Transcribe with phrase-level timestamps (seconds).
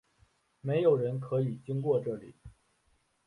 [0.61, 2.33] 没有人可以经过这里！